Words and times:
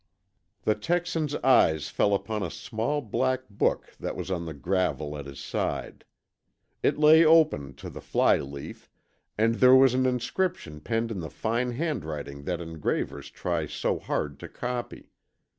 The 0.63 0.73
Texan's 0.73 1.35
eyes 1.45 1.89
fell 1.89 2.15
upon 2.15 2.41
a 2.41 2.49
small 2.49 3.01
black 3.01 3.43
book 3.51 3.95
that 3.99 4.15
was 4.15 4.31
on 4.31 4.45
the 4.47 4.53
gravel 4.55 5.15
at 5.15 5.27
his 5.27 5.39
side. 5.39 6.05
It 6.81 6.97
lay 6.97 7.23
open 7.23 7.75
to 7.75 7.87
the 7.87 8.01
flyleaf, 8.01 8.89
and 9.37 9.53
there 9.61 9.75
was 9.75 9.93
an 9.93 10.07
inscription 10.07 10.79
penned 10.79 11.11
in 11.11 11.19
the 11.19 11.29
fine 11.29 11.73
handwriting 11.73 12.45
that 12.45 12.61
engravers 12.61 13.29
try 13.29 13.67
so 13.67 13.99
hard 13.99 14.39
to 14.39 14.49
copy. 14.49 15.11